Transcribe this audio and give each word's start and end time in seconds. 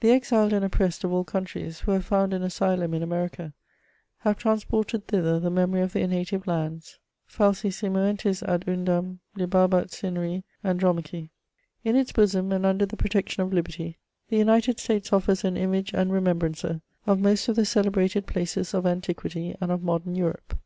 The 0.00 0.10
exiled 0.10 0.52
and 0.52 0.64
oppressed 0.64 1.04
of 1.04 1.12
all 1.12 1.22
countries, 1.22 1.78
who 1.78 1.92
have 1.92 2.04
found 2.04 2.34
an 2.34 2.42
asylum 2.42 2.92
in 2.92 3.04
America, 3.04 3.52
nave 4.24 4.36
transported 4.36 5.06
thither 5.06 5.38
the 5.38 5.48
memory 5.48 5.80
of 5.80 5.92
their 5.92 6.08
native 6.08 6.48
lands. 6.48 6.98
*' 7.14 7.30
falsi 7.32 7.68
Simoentis 7.72 8.42
ad 8.48 8.66
nndam 8.66 9.18
Libabat 9.36 9.90
cineri 9.92 10.42
Andromache." 10.64 11.30
In 11.84 11.94
its 11.94 12.10
bosom, 12.10 12.50
and 12.50 12.66
under 12.66 12.84
the 12.84 12.96
protection 12.96 13.44
of 13.44 13.52
liberty, 13.52 13.98
the 14.28 14.38
United 14.38 14.80
States 14.80 15.10
ofiers 15.10 15.44
an 15.44 15.56
image 15.56 15.94
and 15.94 16.10
remembrancer 16.12 16.80
of 17.06 17.20
most 17.20 17.46
of 17.48 17.54
the 17.54 17.64
celebrated 17.64 18.26
places 18.26 18.74
of 18.74 18.84
antiquity 18.86 19.54
and 19.60 19.70
of 19.70 19.84
modem 19.84 20.16
Europe. 20.16 20.58